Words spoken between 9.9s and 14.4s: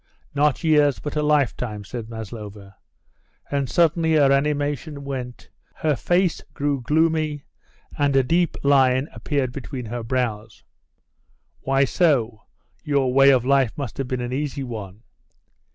brows. "Why so? Your way of life must have been an